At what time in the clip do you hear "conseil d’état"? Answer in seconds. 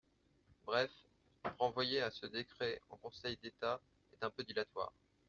2.97-3.79